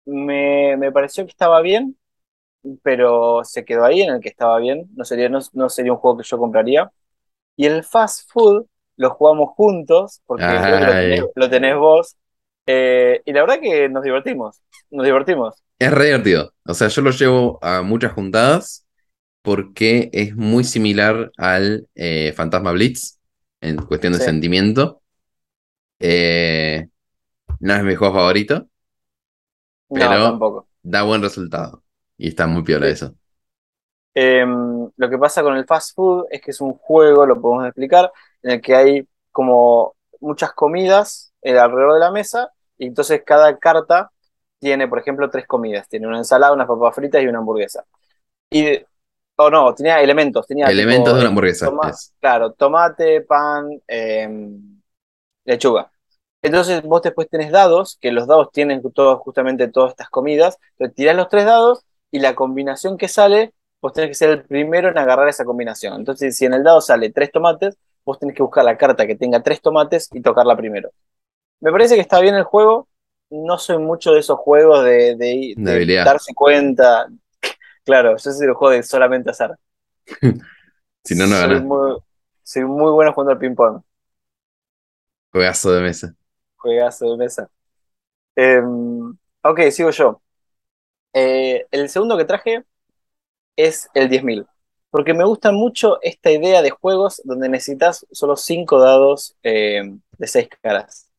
[0.06, 1.96] Me, me pareció que estaba bien,
[2.82, 4.88] pero se quedó ahí en el que estaba bien.
[4.94, 6.90] No sería, no, no sería un juego que yo compraría.
[7.56, 8.66] Y el Fast Food
[8.96, 11.26] lo jugamos juntos, porque creo que lo tenés, Ay.
[11.34, 12.16] lo tenés vos.
[12.66, 15.54] eh, y la verdad que nos divertimos, nos divertimos.
[15.78, 16.52] Es re divertido.
[16.66, 18.84] O sea, yo lo llevo a muchas juntadas
[19.42, 23.18] porque es muy similar al eh, Fantasma Blitz
[23.60, 24.24] en cuestión de Sí.
[24.26, 25.00] sentimiento.
[26.00, 26.88] Eh,
[27.60, 28.66] no es mi juego favorito,
[29.90, 30.68] No, Pero- tampoco.
[30.82, 31.82] da buen resultado.
[32.18, 32.92] Y está muy piola Sí.
[32.92, 33.14] eso.
[34.14, 37.66] Em, lo que pasa con el fast food es que es un juego, lo podemos
[37.66, 43.22] explicar, en el que hay como muchas comidas eh, alrededor de la mesa, y entonces
[43.24, 44.10] cada carta
[44.58, 45.88] tiene, por ejemplo, tres comidas.
[45.88, 47.84] Tiene una ensalada, unas papas fritas y una hamburguesa.
[48.50, 48.78] Y,
[49.36, 51.66] o no, tenía elementos, tenía Elementos tipo, de una eh, hamburguesa.
[51.66, 54.80] toma- claro, tomate, pan, em,
[55.44, 55.90] lechuga.
[56.42, 60.94] Entonces vos después tenés dados, que los dados tienen todos, justamente todas estas comidas, entonces
[60.96, 64.88] tirás los tres dados y la combinación que sale, vos tenés que ser el primero
[64.90, 65.94] en agarrar esa combinación.
[65.96, 69.16] Entonces si en el dado sale tres tomates, vos tenés que buscar la carta que
[69.16, 70.90] tenga tres tomates y tocarla primero.
[71.60, 72.88] Me parece que está bien el juego,
[73.30, 76.04] no soy mucho de esos juegos de, de- De de habilidad.
[76.04, 77.08] darse cuenta.
[77.84, 79.58] Claro, yo soy el juego de solamente azar.
[81.04, 81.98] Si no, no soy muy,
[82.42, 83.82] soy muy bueno jugando al ping-pong.
[85.32, 86.14] Juegazo de mesa.
[86.56, 87.50] Juegazo de mesa.
[88.36, 88.60] Eh,
[89.42, 90.22] ok, sigo yo.
[91.20, 92.64] Eh, el segundo que traje
[93.56, 94.46] es el 10.000.
[94.90, 99.82] Porque me gusta mucho esta idea de juegos donde necesitas solo 5 dados eh,
[100.16, 101.10] de 6 caras.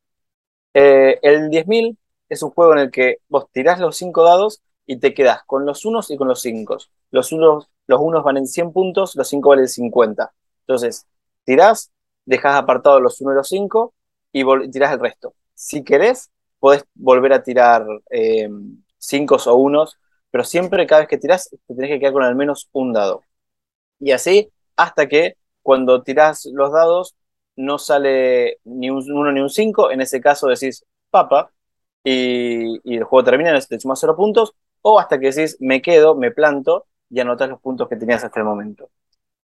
[0.72, 1.98] Eh, el 10.000
[2.30, 5.66] es un juego en el que vos tirás los 5 dados y te quedás con
[5.66, 6.78] los unos y con los 5.
[7.10, 10.32] Los unos, los unos van en 100 puntos, los 5 valen 50.
[10.62, 11.06] Entonces,
[11.44, 11.90] tirás,
[12.24, 13.94] dejás apartados los 1 y los 5
[14.32, 15.34] y tirás el resto.
[15.54, 17.84] Si querés, podés volver a tirar
[19.00, 19.98] 5 o unos,
[20.30, 23.22] pero siempre cada vez que tirás, te tenés que quedar con al menos un dado.
[24.00, 27.16] Y así hasta que cuando tirás los dados
[27.56, 31.52] no sale ni un 1 ni un 5, en ese caso decís papa
[32.04, 36.30] y, el juego termina, te sumas 0 puntos, o hasta que decís me quedo, me
[36.30, 38.90] planto y anotás los puntos que tenías hasta el momento.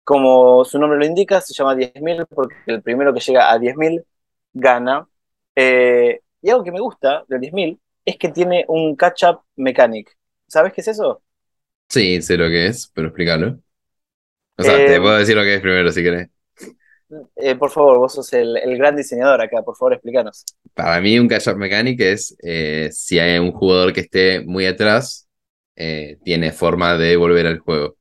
[0.03, 4.05] Como su nombre lo indica, se llama 10.000 porque el primero que llega a 10.000
[4.53, 5.07] gana.
[5.55, 10.17] Eh, y algo que me gusta del 10.000 es que tiene un catch-up mechanic.
[10.47, 11.23] ¿Sabes qué es eso?
[11.89, 13.59] Sí, sé lo que es, pero explícalo.
[14.57, 16.29] O sea, te Eh, puedo decir lo que es primero si querés.
[17.35, 20.45] Eh, por favor, vos sos el, el gran diseñador acá, por favor, explícanos.
[20.73, 25.27] Para mí, un catch-up mechanic es eh, si hay un jugador que esté muy atrás,
[26.23, 27.97] tiene forma de volver al juego.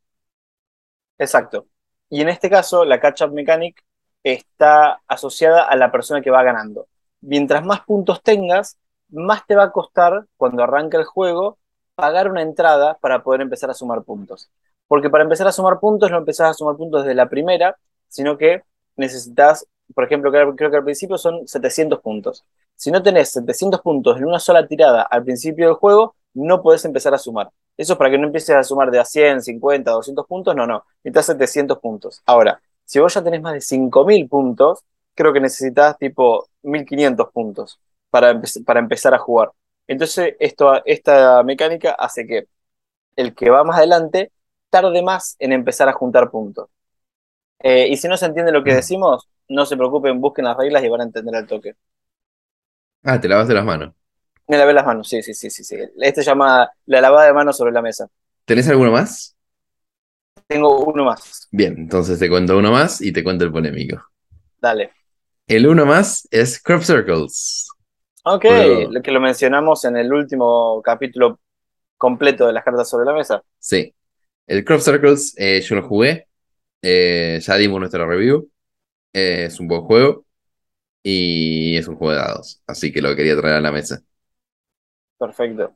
[1.19, 1.67] Exacto.
[2.11, 3.83] Y en este caso, la catch-up mechanic
[4.23, 6.89] está asociada a la persona que va ganando.
[7.21, 11.59] Mientras más puntos tengas, más te va a costar, cuando arranca el juego,
[11.95, 14.51] pagar una entrada para poder empezar a sumar puntos.
[14.89, 17.77] Porque para empezar a sumar puntos, no empezás a sumar puntos desde la primera,
[18.09, 18.63] sino que
[18.97, 22.45] necesitas, por ejemplo, creo, que al principio son 700 puntos.
[22.75, 26.85] Si no tenés 700 puntos en una sola tirada al principio del juego, no podés
[26.85, 27.51] empezar a sumar.
[27.77, 30.67] Eso es para que no empieces a sumar de a 100, 50, 200 puntos, no,
[30.67, 30.85] no.
[31.03, 32.23] Necesitas 700 puntos.
[32.27, 37.81] Ahora, si vos ya tenés más de 5000 puntos, creo que necesitas tipo 1500 puntos
[38.15, 39.51] para, empe- para empezar a jugar.
[39.89, 42.45] Entonces, esto, esta mecánica hace que
[43.17, 44.33] el que va más adelante
[44.71, 46.69] tarde más en empezar a juntar puntos.
[47.61, 50.85] Eh, y si no se entiende lo que decimos, no se preocupen, busquen las reglas
[50.85, 51.75] y van a entender el toque.
[53.03, 53.95] Ah, te lavaste las manos.
[54.49, 55.77] Me lavé las manos, sí, sí, sí, sí, sí.
[56.01, 58.09] Este se llama la lavada de manos sobre la mesa.
[58.45, 59.37] ¿Tenés alguno más?
[60.49, 61.51] Tengo uno más.
[61.51, 64.03] Bien, entonces te cuento uno más y te cuento el polémico.
[64.61, 64.93] Dale.
[65.47, 67.69] El uno más es Crop Circles.
[68.27, 68.45] Ok,
[68.91, 71.41] lo que lo mencionamos en el último capítulo
[71.99, 73.43] completo de las cartas sobre la mesa.
[73.59, 73.95] Sí.
[74.47, 76.29] El Crop Circles eh, yo lo jugué.
[76.81, 78.51] Eh, ya dimos nuestra review.
[79.13, 80.25] Eh, es un buen juego.
[81.03, 82.63] Y es un juego de dados.
[82.67, 84.03] Así que lo quería traer a la mesa.
[85.19, 85.75] Perfecto.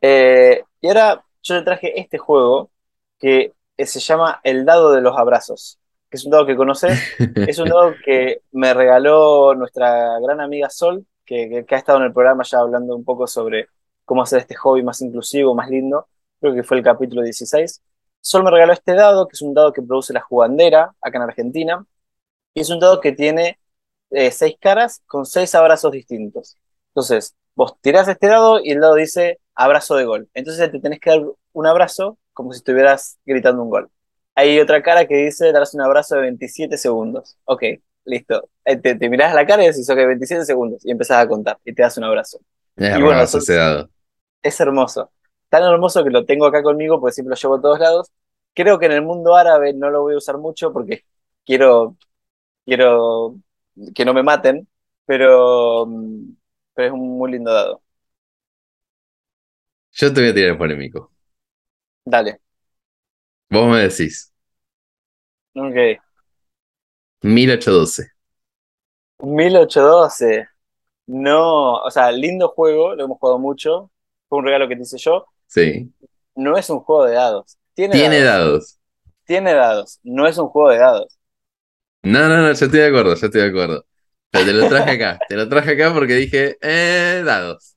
[0.00, 2.70] Y ahora yo le traje este juego
[3.18, 6.98] que se llama El Dado de los Abrazos, que es un dado que conoces.
[7.48, 12.12] Es un dado que me regaló nuestra gran amiga Sol, que, ha estado en el
[12.12, 13.68] programa ya hablando un poco sobre
[14.04, 16.08] cómo hacer este hobby más inclusivo, más lindo.
[16.40, 17.82] Creo que fue el capítulo 16.
[18.20, 21.22] Sol me regaló este dado, que es un dado que produce la jugandera acá en
[21.22, 21.86] Argentina.
[22.54, 23.58] Y es un dado que tiene
[24.10, 26.56] eh, seis caras con seis abrazos distintos.
[26.88, 30.28] Entonces, vos tirás este dado y el dado dice abrazo de gol.
[30.34, 33.90] Entonces te tenés que dar un abrazo como si estuvieras gritando un gol.
[34.34, 37.38] Hay otra cara que dice darás un abrazo de 27 segundos.
[37.44, 37.62] Ok,
[38.04, 38.48] listo.
[38.64, 40.84] Eh, Te, te mirás a la cara y decís, ok, 27 segundos.
[40.84, 42.40] Y empezás a contar y te das un abrazo.
[42.76, 43.24] Es Y bueno,
[43.56, 43.90] dado.
[44.42, 45.12] Es hermoso.
[45.48, 48.10] Tan hermoso que lo tengo acá conmigo porque siempre lo llevo a todos lados.
[48.54, 51.04] Creo que en el mundo árabe no lo voy a usar mucho porque
[51.44, 51.96] quiero,
[52.66, 53.36] quiero
[53.94, 54.68] que no me maten,
[55.06, 55.86] pero,
[56.74, 57.82] pero es un muy lindo dado.
[59.92, 61.12] Yo te voy a tirar el polémico.
[62.04, 62.40] Dale.
[63.50, 64.32] Vos me decís.
[65.54, 66.00] Ok.
[67.22, 68.10] 1812.
[69.22, 70.48] 1812.
[71.06, 73.90] No, o sea, lindo juego, lo hemos jugado mucho.
[74.28, 75.26] Fue un regalo que te hice yo.
[75.46, 75.92] Sí.
[76.36, 77.58] No es un juego de dados.
[77.74, 78.46] Tiene, Tiene dados.
[78.48, 78.78] dados.
[79.24, 79.98] Tiene dados.
[80.02, 81.18] No es un juego de dados.
[82.02, 83.84] No, no, no, yo estoy de acuerdo, yo estoy de acuerdo.
[84.30, 85.18] Pero te lo traje acá.
[85.28, 87.76] Te lo traje acá porque dije, eh, dados.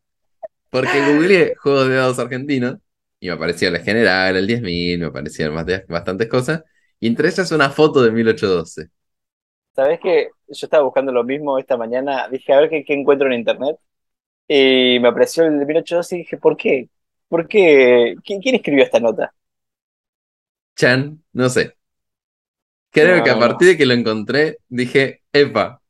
[0.70, 2.78] Porque googleé juegos de dados argentinos
[3.20, 5.54] y me apareció la general, el 10.000, me aparecían
[5.88, 6.64] bastantes cosas.
[7.00, 8.90] Y entre ellas una foto de 1812.
[9.76, 12.28] ¿Sabés que yo estaba buscando lo mismo esta mañana?
[12.30, 13.78] Dije, a ver qué, qué encuentro en internet.
[14.48, 16.90] Y me apareció el de 1812 y dije, ¿por qué?
[17.30, 18.16] ¿Por qué?
[18.24, 19.34] ¿Qui- ¿Quién escribió esta nota?
[20.76, 21.78] Chan, no sé.
[22.92, 25.82] Creo No, que a partir de que lo encontré, dije, epa,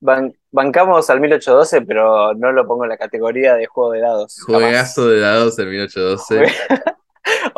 [0.00, 4.42] Ban- bancamos al 1812, pero no lo pongo en la categoría de juego de dados.
[4.50, 4.78] jamás.
[4.78, 6.46] juegazo de dados el 1812.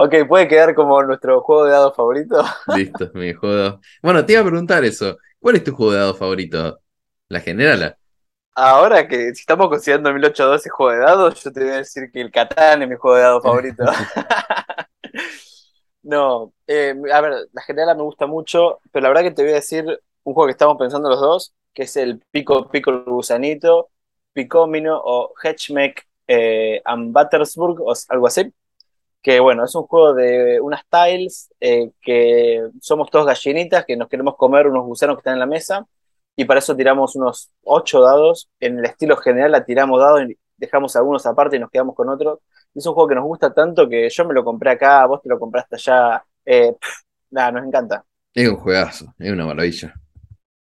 [0.00, 2.44] Ok, puede quedar como nuestro juego de dados favorito.
[2.76, 3.54] Listo, mi juego.
[3.56, 3.80] de dados.
[4.00, 5.18] Bueno, te iba a preguntar eso.
[5.40, 6.78] ¿Cuál es tu juego de dados favorito?
[7.28, 7.98] ¿La generala?
[8.54, 12.10] Ahora que si estamos considerando el 1812 juego de dados, yo te voy a decir
[12.12, 13.84] que el Catán es mi juego de dados favorito.
[16.00, 19.50] No, eh, a ver, la generala me gusta mucho, pero la verdad que te voy
[19.50, 19.84] a decir
[20.22, 23.90] un juego que estamos pensando los dos, que es el Pico Pico el Gusanito,
[24.32, 28.50] Picomino o Hedgemec eh, and Battersburg o algo así.
[29.28, 34.08] Que bueno, es un juego de unas tiles eh, que somos todos gallinitas que nos
[34.08, 35.86] queremos comer unos gusanos que están en la mesa
[36.34, 38.48] y para eso tiramos unos ocho dados.
[38.58, 42.08] En el estilo general la tiramos dados y dejamos algunos aparte y nos quedamos con
[42.08, 42.38] otros.
[42.74, 45.28] Es un juego que nos gusta tanto que yo me lo compré acá, vos te
[45.28, 46.24] lo compraste allá.
[46.46, 46.74] Eh,
[47.30, 48.02] nada, nos encanta.
[48.32, 49.92] Es un juegazo, es una maravilla.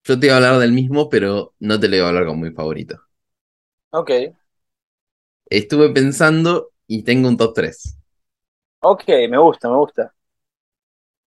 [0.06, 2.46] Yo te iba a hablar del mismo, pero no te lo iba a hablar como
[2.46, 3.02] mi favorito.
[3.92, 4.12] Ok,
[5.48, 7.98] Estuve pensando y tengo un top 3.
[8.92, 10.14] Ok, me gusta, me gusta.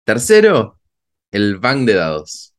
[0.04, 0.78] Tercero,
[1.32, 2.54] el Bang de dados.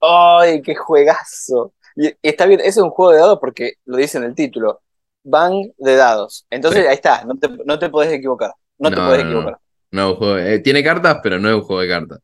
[0.00, 1.74] ¡Ay, qué juegazo!
[1.96, 4.82] Y, está bien, ese es un juego de dados porque lo dice en el título.
[5.24, 6.46] Bang de dados.
[6.50, 6.88] Entonces Sí.
[6.88, 8.52] ahí está, no te, no te podés equivocar.
[8.78, 9.58] No, te podés no, equivocar.
[9.90, 12.20] No, juego- eh, tiene cartas, pero no es un juego de cartas.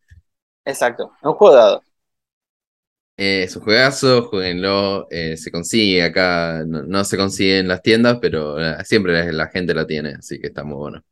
[0.64, 1.84] Exacto, es un juego de dados.
[3.16, 5.08] Eh, es un juegazo, jueguenlo.
[5.10, 9.48] eh, se consigue acá, no, no se consigue en las tiendas, pero siempre la, la
[9.48, 11.02] gente la tiene, así que está muy bueno.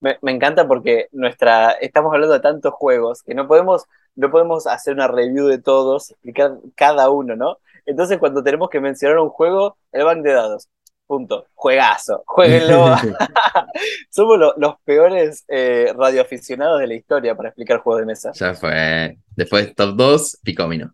[0.00, 4.66] Me, me encanta porque nuestra, estamos hablando de tantos juegos que no podemos, no podemos
[4.66, 7.58] hacer una review de todos, explicar cada uno, ¿no?
[7.86, 10.68] Entonces cuando tenemos que mencionar un juego, el bank de dados.
[11.06, 11.46] Punto.
[11.54, 12.24] Juegazo.
[12.26, 12.96] Jueguenlo.
[14.10, 18.32] Somos lo- los peores eh, radioaficionados de la historia para explicar juegos de mesa.
[18.32, 19.18] Ya fue.
[19.36, 20.92] Después, top 2, Picomino.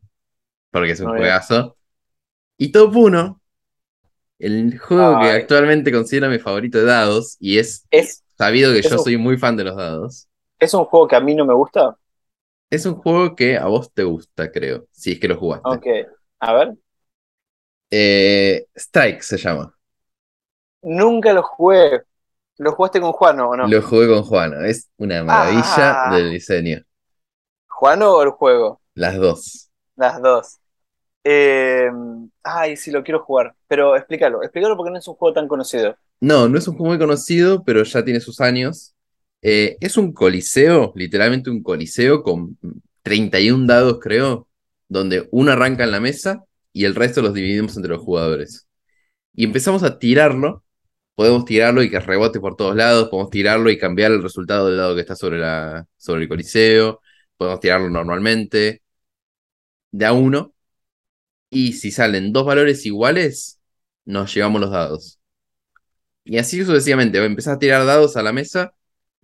[0.70, 1.22] Porque es un Muy bien.
[1.22, 1.76] juegazo.
[2.58, 3.40] Y top 1,
[4.38, 8.98] el juego que actualmente considero mi favorito de dados, y es Es, sabido que yo
[8.98, 10.28] soy muy fan de los dados.
[10.58, 11.96] es un juego que a mí no me gusta.
[12.70, 15.68] Es un juego que a vos te gusta, creo, si es que lo jugaste.
[15.68, 15.86] Ok.
[16.40, 16.74] A ver.
[17.90, 19.76] Eh, Strike se llama.
[20.82, 22.02] Nunca lo jugué.
[22.58, 23.66] ¿Lo jugaste con Juano o no?
[23.66, 24.66] Lo jugué con Juana.
[24.66, 26.14] Es una maravilla Ah.
[26.14, 26.82] del diseño.
[27.68, 28.80] ¿Juano o el juego?
[28.94, 29.70] Las dos.
[29.96, 30.58] Las dos.
[31.24, 31.90] Eh,
[32.42, 33.54] ay, sí, lo quiero jugar.
[33.68, 35.96] Pero explícalo, explícalo porque no es un juego tan conocido.
[36.20, 38.94] No, no es un juego muy conocido, pero ya tiene sus años.
[39.42, 42.58] Eh, es un coliseo, literalmente un coliseo con
[43.02, 44.48] 31 dados, creo,
[44.88, 48.68] donde uno arranca en la mesa y el resto los dividimos entre los jugadores.
[49.34, 50.64] Y empezamos a tirarlo.
[51.14, 53.08] Podemos tirarlo y que rebote por todos lados.
[53.10, 57.00] Podemos tirarlo y cambiar el resultado del dado que está sobre, la, sobre el coliseo.
[57.36, 58.82] Podemos tirarlo normalmente.
[59.90, 60.51] De a uno.
[61.52, 63.60] Y si salen dos valores iguales,
[64.06, 65.20] nos llevamos los dados.
[66.24, 67.22] Y así sucesivamente.
[67.24, 68.74] Empezás a tirar dados a la mesa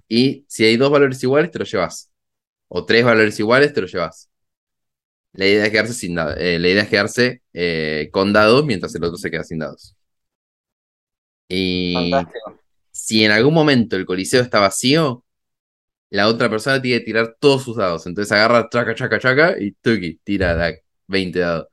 [0.08, 2.10] y si hay dos valores iguales, te los llevas.
[2.68, 4.30] O tres valores iguales, te los llevas.
[5.32, 6.36] La idea es quedarse sin dados.
[6.36, 9.94] la idea es quedarse eh, con dados mientras el otro se queda sin dados.
[11.48, 12.60] Y Fantástico.
[12.92, 15.24] si en algún momento el coliseo está vacío,
[16.10, 18.06] la otra persona tiene que tirar todos sus dados.
[18.06, 20.74] Entonces agarra chaca, chaca, chaca y tuki, tira la
[21.08, 21.68] 20 dados.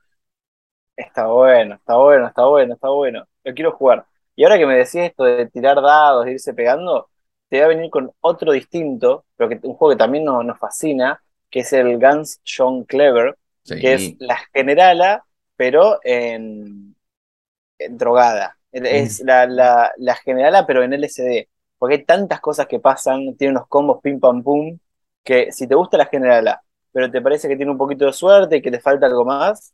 [0.95, 3.25] Está bueno, está bueno, está bueno, está bueno.
[3.43, 4.05] Lo quiero jugar.
[4.35, 7.09] Y ahora que me decís esto de tirar dados, de irse pegando,
[7.49, 10.57] te voy a venir con otro distinto, pero que un juego que también nos, nos
[10.59, 13.75] fascina, que es el Guns John Clever, Sí.
[13.77, 15.25] que es la generala,
[15.57, 16.95] pero en,
[17.77, 18.57] en drogada.
[18.71, 21.49] Es la, la, la generala, pero en LSD.
[21.77, 24.77] Porque hay tantas cosas que pasan, tiene unos combos pim pam pum,
[25.23, 28.57] que si te gusta la generala, pero te parece que tiene un poquito de suerte
[28.57, 29.73] y que te falta algo más,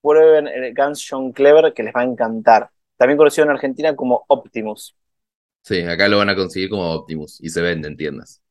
[0.00, 2.70] prueben el John Clever que les va a encantar.
[2.96, 4.94] También conocido en Argentina como Optimus.
[5.62, 8.42] Sí, acá lo van a conseguir como Optimus y se vende en tiendas.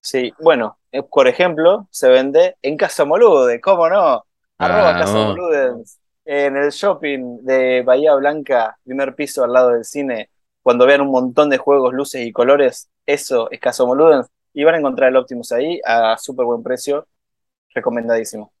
[0.00, 4.24] Sí, bueno, eh, por ejemplo, se vende en Casa Molude, ¿cómo no?
[4.58, 5.36] Arroba Casa Vamos.
[5.36, 5.84] Molude
[6.24, 10.30] en el shopping de Bahía Blanca, primer piso al lado del cine.
[10.62, 14.24] Cuando vean un montón de juegos, luces y colores, eso es Casa Molude.
[14.54, 17.06] Y van a encontrar el Optimus ahí a súper buen precio.
[17.74, 18.52] Recomendadísimo.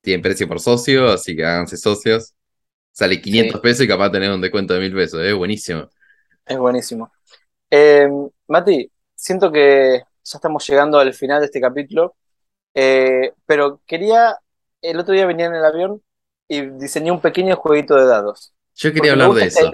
[0.00, 2.34] Tienen precio por socio, así que háganse socios.
[2.92, 3.62] Sale 500 Sí.
[3.62, 5.20] pesos y capaz tenés un descuento de 1000 pesos.
[5.22, 5.88] Es buenísimo.
[6.46, 7.12] Es buenísimo.
[7.70, 8.08] Eh,
[8.48, 12.16] Mati, siento que ya estamos llegando al final de este capítulo,
[12.74, 14.36] eh, pero quería,
[14.82, 16.02] el otro día venía en el avión
[16.48, 18.54] y diseñé un pequeño jueguito de dados.
[18.76, 19.72] Yo quería hablar de eso,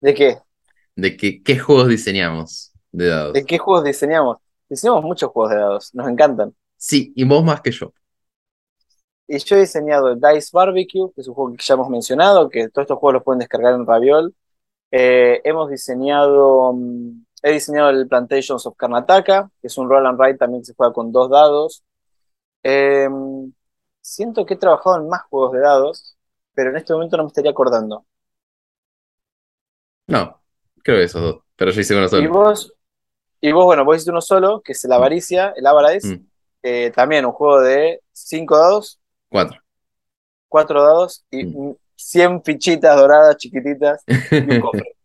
[0.00, 0.38] ¿De qué?
[0.94, 3.34] de que, qué juegos diseñamos de dados.
[3.34, 4.38] ¿De qué juegos diseñamos?
[4.68, 6.54] Diseñamos muchos juegos de dados, nos encantan.
[6.76, 7.92] Sí, y vos más que yo.
[9.28, 12.48] Y yo he diseñado el Dice Barbecue, que es un juego que ya hemos mencionado,
[12.48, 14.34] que todos estos juegos los pueden descargar en Raviol.
[14.90, 20.18] Eh, hemos diseñado, mm, he diseñado el Plantations of Karnataka, que es un roll and
[20.20, 21.84] write también que se juega con dos dados.
[22.62, 23.08] Eh,
[24.00, 26.16] siento que he trabajado en más juegos de dados,
[26.54, 28.06] pero en este momento no me estaría acordando.
[30.08, 30.40] No,
[30.82, 31.42] creo que esos dos.
[31.56, 32.28] Pero yo hice uno Y solo.
[32.28, 32.72] vos,
[33.40, 36.26] y vos, bueno, vos hiciste uno solo, que es el Avaricia, el Avarice, Mm,
[36.62, 39.60] eh, también un juego de cinco dados, cuatro.
[40.48, 41.74] cuatro dados y Mm.
[41.96, 44.96] 100 fichitas doradas chiquititas y un cofre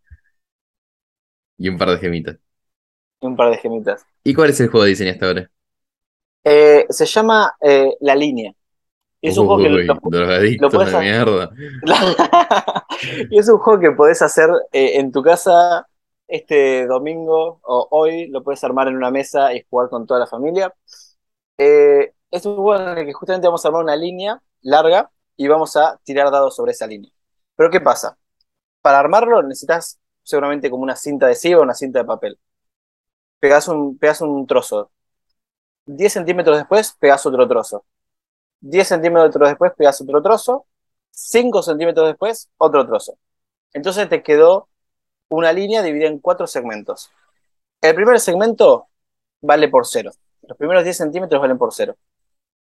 [1.58, 2.38] y un par de gemitas.
[3.22, 4.06] y un par de gemitas.
[4.24, 5.52] ¿Y cuál es el juego de diseño hasta ahora?
[6.44, 8.52] Eh, se llama eh, La Línea.
[9.22, 10.02] Y es un juego que lo- hacer-
[13.30, 15.88] y es un juego que podés hacer eh, en tu casa
[16.28, 20.28] este domingo o hoy, lo puedes armar en una mesa y jugar con toda la
[20.28, 20.74] familia.
[21.58, 25.48] Eh, es un juego en el que justamente vamos a armar una línea larga y
[25.48, 27.12] vamos a tirar dados sobre esa línea.
[27.56, 28.18] Pero ¿qué pasa?
[28.82, 32.40] Para armarlo necesitas seguramente como una cinta adhesiva o una cinta de papel.
[33.40, 34.92] Pegás un, pegás un trozo.
[35.86, 37.86] 10 centímetros después pegás otro trozo.
[38.62, 40.68] 10 centímetros después pegás otro trozo.
[41.12, 43.18] 5 centímetros después otro trozo.
[43.74, 44.70] Entonces te quedó
[45.30, 47.12] una línea dividida en cuatro segmentos.
[47.82, 48.88] El primer segmento
[49.42, 50.12] vale por cero.
[50.44, 51.98] Los primeros 10 centímetros valen por cero.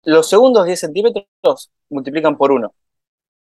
[0.06, 2.74] Los segundos 10 centímetros multiplican por 1.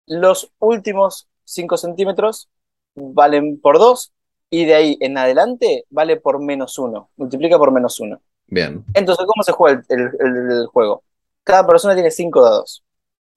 [0.07, 2.49] Los últimos 5 centímetros
[2.95, 4.13] valen por 2
[4.49, 7.11] y de ahí en adelante vale por menos 1.
[7.17, 8.21] Multiplica por menos 1.
[8.47, 8.83] Bien.
[8.93, 11.03] Entonces, ¿cómo se juega el, el- el- el juego?
[11.43, 12.83] Cada persona tiene 5 dados.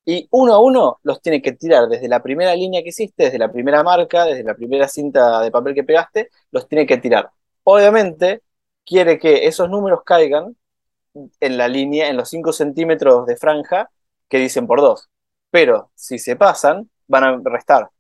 [0.05, 3.39] Y uno a uno los tiene que tirar desde la primera línea que hiciste, desde
[3.39, 7.31] la primera marca, desde la primera cinta de papel que pegaste, los tiene que tirar.
[7.65, 8.43] Obviamente,
[8.85, 10.57] quiere que esos números caigan
[11.41, 13.91] en la línea, en los 5 centímetros de franja
[14.29, 15.11] que dicen por 2.
[15.51, 17.91] Pero si se pasan, van a restar.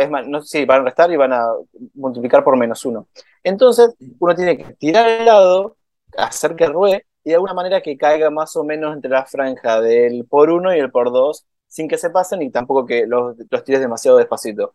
[0.00, 1.46] Es más, no, sí, van a restar y van a
[1.94, 3.08] multiplicar por menos 1.
[3.42, 5.76] Entonces, uno tiene que tirar el dado,
[6.16, 9.80] hacer que ruede y de alguna manera que caiga más o menos entre la franja
[9.82, 13.36] del por 1 y el por 2 sin que se pasen y tampoco que los,
[13.64, 14.74] tires demasiado despacito.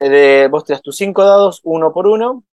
[0.00, 2.44] Eh, de- vos tiras tus 5 dados uno por uno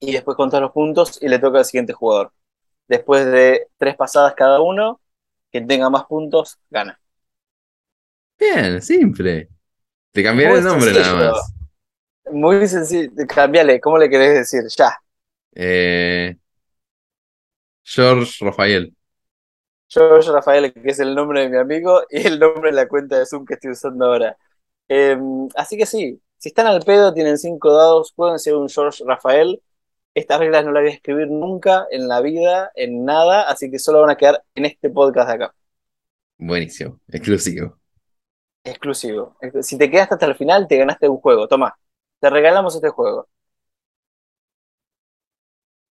[0.00, 2.32] y después contás los puntos y le toca al siguiente jugador.
[2.88, 5.00] Después de tres pasadas cada uno,
[5.50, 6.98] quien tenga más puntos gana.
[8.38, 9.48] Bien, simple.
[10.12, 11.16] Te cambiaré el nombre sencillo.
[11.16, 11.54] nada más.
[12.32, 13.10] Muy sencillo.
[13.28, 14.62] Cambiale, ¿cómo le querés decir?
[14.76, 14.96] Ya.
[15.54, 16.36] Eh,
[17.84, 18.94] George Rafael.
[19.88, 23.18] George Rafael, que es el nombre de mi amigo, y el nombre de la cuenta
[23.18, 24.36] de Zoom que estoy usando ahora.
[24.88, 25.18] Eh,
[25.56, 29.60] así que sí, si están al pedo, tienen cinco dados, pueden ser un George Rafael.
[30.14, 33.78] Estas reglas no las voy a escribir nunca en la vida, en nada, así que
[33.78, 35.54] solo van a quedar en este podcast de acá.
[36.38, 37.78] Buenísimo, exclusivo.
[38.64, 39.36] Exclusivo.
[39.62, 41.48] Si te quedaste hasta el final, te ganaste un juego.
[41.48, 41.78] Toma,
[42.20, 43.28] te regalamos este juego.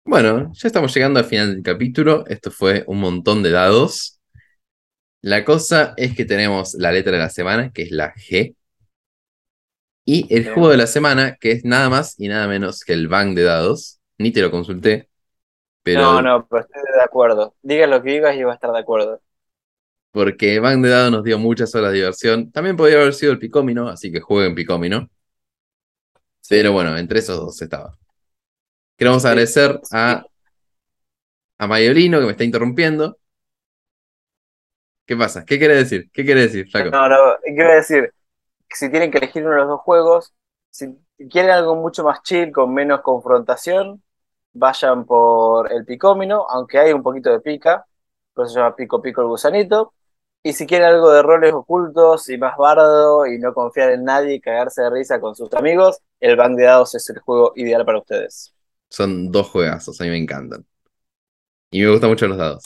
[0.05, 2.27] Bueno, ya estamos llegando al final del capítulo.
[2.27, 4.21] Esto fue un montón de dados.
[5.23, 8.57] La cosa es que tenemos la letra de la semana, que es la G.
[10.05, 13.09] Y el juego de la semana, que es nada más y nada menos que el
[13.09, 14.00] bank de dados.
[14.21, 15.11] Ni te lo consulté.
[15.83, 17.55] Pero No, no, pero estoy de acuerdo.
[17.63, 19.21] Digas lo que digas y va a estar de acuerdo.
[20.13, 22.51] porque bank de dados nos dio muchas horas de diversión.
[22.53, 25.09] También podría haber sido el Picómino, así que jueguen Picómino.
[26.49, 27.97] Pero bueno, entre esos dos estaba.
[28.97, 30.25] Queremos agradecer a,
[31.59, 33.19] a Mayolino que me está interrumpiendo.
[35.07, 35.45] ¿Qué pasa?
[35.45, 36.11] ¿Qué quiere decir?
[36.13, 36.91] ¿Qué quiere decir, Flaco?
[36.93, 38.13] No, no, quiero decir,
[38.69, 40.35] que si tienen que elegir uno de los dos juegos,
[40.71, 40.87] si
[41.31, 44.03] quieren algo mucho más chill, con menos confrontación,
[44.53, 47.87] vayan por el picómino, aunque hay un poquito de pica,
[48.35, 49.95] por eso se llama pico pico el gusanito.
[50.43, 54.35] Y si quieren algo de roles ocultos y más bardo y no confiar en nadie
[54.35, 57.85] y cagarse de risa con sus amigos, el Bank de Dados es el juego ideal
[57.85, 58.55] para ustedes.
[58.89, 60.65] Son dos juegazos, a mí me encantan.
[61.71, 62.65] Y me gustan mucho los dados.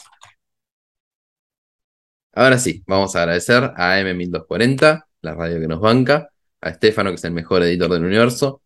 [2.33, 6.29] Ahora sí, vamos a agradecer a M1240, la radio que nos banca,
[6.61, 8.61] a Estefano, que es el mejor editor del universo.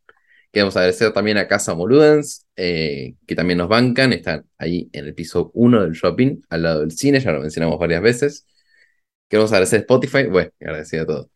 [0.51, 5.13] Queremos agradecer también a Casa Moludens, eh, que también nos bancan, están ahí en el
[5.13, 8.47] piso 1 del shopping, al lado del cine, ya lo mencionamos varias veces.
[9.27, 11.27] Queremos agradecer a Spotify, bueno, agradecido a todos.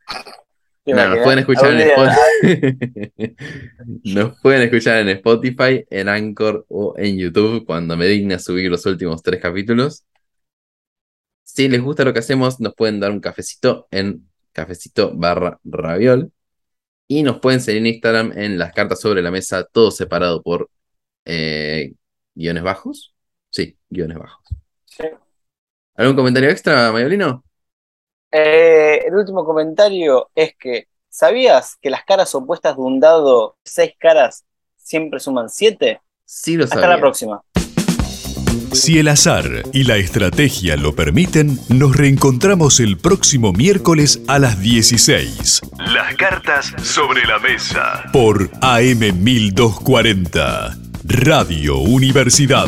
[0.84, 3.36] ¿Te No, nos pueden escuchar en Spotify.
[4.16, 8.70] Nos pueden escuchar en Spotify, en Anchor o en YouTube cuando me digne a subir
[8.70, 10.04] los últimos tres capítulos.
[11.44, 16.32] Si les gusta lo que hacemos, nos pueden dar un cafecito en cafecito barra raviol.
[17.14, 20.72] Y nos pueden seguir en Instagram en las cartas sobre la mesa, todo separado por
[21.26, 21.94] eh,
[22.34, 23.14] guiones bajos.
[23.52, 24.44] Sí, guiones bajos.
[24.86, 25.04] Sí.
[25.94, 27.44] ¿Algún comentario extra, Mayolino?
[28.32, 33.94] Eh, el último comentario es que, ¿sabías que las caras opuestas de un dado, seis
[34.00, 34.44] caras,
[34.76, 36.02] siempre suman siete?
[36.26, 36.96] Sí lo Hasta sabía.
[36.96, 37.44] la próxima.
[38.74, 44.60] Si el azar y la estrategia lo permiten, nos reencontramos el próximo miércoles a las
[44.60, 45.62] 16
[45.94, 48.04] Las cartas sobre la mesa.
[48.12, 52.68] por AM 1240, Radio Universidad.